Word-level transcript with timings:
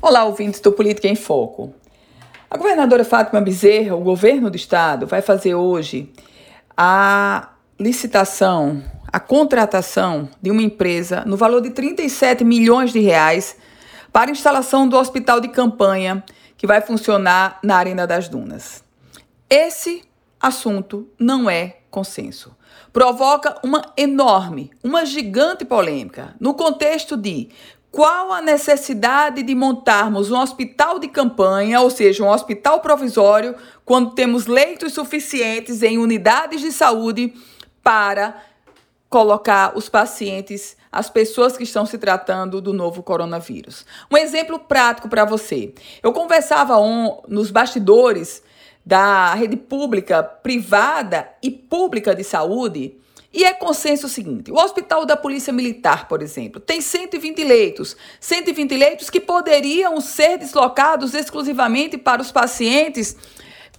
Olá, 0.00 0.24
ouvintes 0.24 0.60
do 0.60 0.70
Política 0.70 1.08
em 1.08 1.16
Foco. 1.16 1.74
A 2.48 2.56
governadora 2.56 3.04
Fátima 3.04 3.40
Bezerra, 3.40 3.96
o 3.96 4.00
governo 4.00 4.48
do 4.48 4.54
estado, 4.54 5.08
vai 5.08 5.20
fazer 5.20 5.56
hoje 5.56 6.12
a 6.76 7.48
licitação, 7.80 8.80
a 9.12 9.18
contratação 9.18 10.28
de 10.40 10.52
uma 10.52 10.62
empresa 10.62 11.24
no 11.26 11.36
valor 11.36 11.60
de 11.60 11.70
37 11.70 12.44
milhões 12.44 12.92
de 12.92 13.00
reais 13.00 13.56
para 14.12 14.30
a 14.30 14.32
instalação 14.32 14.88
do 14.88 14.96
hospital 14.96 15.40
de 15.40 15.48
campanha 15.48 16.22
que 16.56 16.64
vai 16.64 16.80
funcionar 16.80 17.58
na 17.60 17.76
Arena 17.76 18.06
das 18.06 18.28
Dunas. 18.28 18.84
Esse 19.50 20.04
assunto 20.40 21.08
não 21.18 21.50
é 21.50 21.78
consenso. 21.90 22.56
Provoca 22.92 23.58
uma 23.64 23.82
enorme, 23.96 24.70
uma 24.82 25.04
gigante 25.04 25.64
polêmica 25.64 26.36
no 26.38 26.54
contexto 26.54 27.16
de 27.16 27.48
qual 27.90 28.32
a 28.32 28.42
necessidade 28.42 29.42
de 29.42 29.54
montarmos 29.54 30.30
um 30.30 30.38
hospital 30.38 30.98
de 30.98 31.08
campanha, 31.08 31.80
ou 31.80 31.90
seja, 31.90 32.22
um 32.22 32.28
hospital 32.28 32.80
provisório, 32.80 33.54
quando 33.84 34.14
temos 34.14 34.46
leitos 34.46 34.92
suficientes 34.92 35.82
em 35.82 35.98
unidades 35.98 36.60
de 36.60 36.70
saúde 36.70 37.32
para 37.82 38.42
colocar 39.08 39.72
os 39.74 39.88
pacientes, 39.88 40.76
as 40.92 41.08
pessoas 41.08 41.56
que 41.56 41.64
estão 41.64 41.86
se 41.86 41.96
tratando 41.96 42.60
do 42.60 42.74
novo 42.74 43.02
coronavírus? 43.02 43.86
Um 44.10 44.16
exemplo 44.16 44.58
prático 44.58 45.08
para 45.08 45.24
você. 45.24 45.72
Eu 46.02 46.12
conversava 46.12 46.76
on, 46.78 47.22
nos 47.26 47.50
bastidores 47.50 48.42
da 48.84 49.34
rede 49.34 49.56
pública, 49.56 50.22
privada 50.22 51.28
e 51.42 51.50
pública 51.50 52.14
de 52.14 52.24
saúde 52.24 52.98
e 53.32 53.44
é 53.44 53.52
consenso 53.52 54.06
o 54.06 54.10
seguinte: 54.10 54.50
o 54.50 54.56
Hospital 54.56 55.04
da 55.04 55.16
Polícia 55.16 55.52
Militar, 55.52 56.08
por 56.08 56.22
exemplo, 56.22 56.60
tem 56.60 56.80
120 56.80 57.44
leitos. 57.44 57.96
120 58.20 58.76
leitos 58.76 59.10
que 59.10 59.20
poderiam 59.20 60.00
ser 60.00 60.38
deslocados 60.38 61.14
exclusivamente 61.14 61.98
para 61.98 62.22
os 62.22 62.32
pacientes 62.32 63.16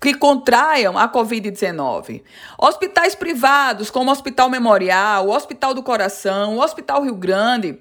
que 0.00 0.14
contraiam 0.14 0.98
a 0.98 1.10
Covid-19. 1.10 2.22
Hospitais 2.58 3.14
privados, 3.14 3.90
como 3.90 4.10
o 4.10 4.12
Hospital 4.12 4.50
Memorial, 4.50 5.26
o 5.26 5.34
Hospital 5.34 5.72
do 5.72 5.82
Coração, 5.82 6.56
o 6.56 6.60
Hospital 6.60 7.02
Rio 7.02 7.14
Grande, 7.14 7.80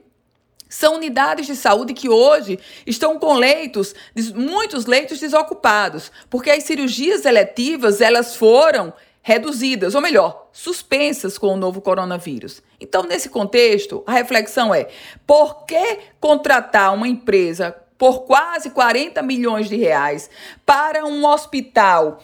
são 0.70 0.96
unidades 0.96 1.46
de 1.46 1.56
saúde 1.56 1.94
que 1.94 2.10
hoje 2.10 2.60
estão 2.86 3.20
com 3.20 3.34
leitos, 3.34 3.94
muitos 4.34 4.86
leitos 4.86 5.20
desocupados, 5.20 6.12
porque 6.30 6.50
as 6.50 6.64
cirurgias 6.64 7.26
eletivas 7.26 8.02
elas 8.02 8.36
foram 8.36 8.94
reduzidas, 9.28 9.96
ou 9.96 10.02
melhor, 10.02 10.50
suspensas 10.54 11.36
com 11.36 11.48
o 11.48 11.58
novo 11.58 11.82
coronavírus. 11.82 12.62
Então, 12.80 13.02
nesse 13.02 13.28
contexto, 13.28 14.04
a 14.06 14.12
reflexão 14.12 14.72
é: 14.72 14.88
por 15.26 15.66
que 15.66 15.98
contratar 16.20 16.94
uma 16.94 17.08
empresa 17.08 17.76
por 17.98 18.26
quase 18.26 18.70
40 18.70 19.24
milhões 19.24 19.68
de 19.68 19.78
reais 19.78 20.30
para 20.64 21.04
um 21.04 21.26
hospital 21.26 22.22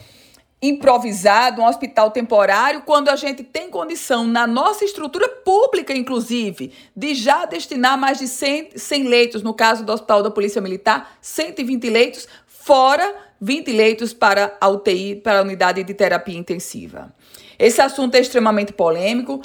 improvisado, 0.61 1.59
um 1.59 1.65
hospital 1.65 2.11
temporário, 2.11 2.83
quando 2.83 3.09
a 3.09 3.15
gente 3.15 3.43
tem 3.43 3.71
condição, 3.71 4.27
na 4.27 4.45
nossa 4.45 4.85
estrutura 4.85 5.27
pública, 5.27 5.97
inclusive, 5.97 6.71
de 6.95 7.15
já 7.15 7.45
destinar 7.45 7.97
mais 7.97 8.19
de 8.19 8.27
100, 8.27 8.73
100 8.75 9.03
leitos, 9.05 9.41
no 9.41 9.55
caso 9.55 9.83
do 9.83 9.91
Hospital 9.91 10.21
da 10.21 10.29
Polícia 10.29 10.61
Militar, 10.61 11.17
120 11.19 11.89
leitos, 11.89 12.27
fora 12.45 13.30
20 13.41 13.71
leitos 13.71 14.13
para 14.13 14.55
a 14.61 14.69
UTI, 14.69 15.15
para 15.15 15.39
a 15.39 15.41
unidade 15.41 15.83
de 15.83 15.93
terapia 15.95 16.37
intensiva. 16.37 17.11
Esse 17.57 17.81
assunto 17.81 18.13
é 18.13 18.19
extremamente 18.19 18.71
polêmico. 18.71 19.41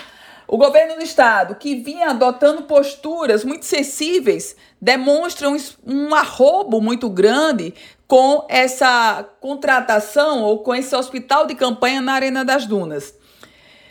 O 0.46 0.58
governo 0.58 0.96
do 0.96 1.02
estado, 1.02 1.54
que 1.56 1.74
vinha 1.74 2.10
adotando 2.10 2.62
posturas 2.62 3.42
muito 3.42 3.64
sensíveis, 3.64 4.54
demonstra 4.80 5.48
um, 5.48 5.56
um 5.86 6.14
arrobo 6.14 6.80
muito 6.80 7.08
grande 7.08 7.74
com 8.06 8.46
essa 8.48 9.26
contratação 9.40 10.42
ou 10.42 10.60
com 10.60 10.74
esse 10.74 10.94
hospital 10.94 11.46
de 11.46 11.54
campanha 11.54 12.00
na 12.00 12.12
Arena 12.12 12.44
das 12.44 12.66
Dunas. 12.66 13.14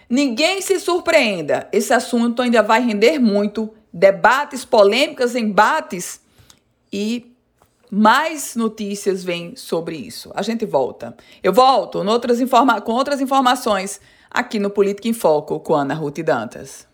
Ninguém 0.09 0.61
se 0.61 0.79
surpreenda, 0.79 1.67
esse 1.73 1.91
assunto 1.91 2.41
ainda 2.41 2.61
vai 2.61 2.79
render 2.79 3.17
muito, 3.17 3.73
debates, 3.91 4.63
polêmicas, 4.63 5.35
embates 5.35 6.21
e 6.93 7.34
mais 7.97 8.57
notícias 8.57 9.23
vêm 9.23 9.55
sobre 9.55 9.95
isso. 9.95 10.29
A 10.35 10.41
gente 10.41 10.65
volta. 10.65 11.15
Eu 11.41 11.53
volto 11.53 12.03
outras 12.05 12.41
com 12.81 12.91
outras 12.91 13.21
informações 13.21 14.01
aqui 14.29 14.59
no 14.59 14.69
Política 14.69 15.07
em 15.07 15.13
Foco 15.13 15.61
com 15.61 15.73
Ana 15.73 15.93
Ruth 15.93 16.19
Dantas. 16.19 16.85